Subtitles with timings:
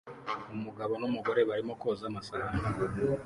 [0.55, 2.61] Umugabo n'umugore barimo koza amasahani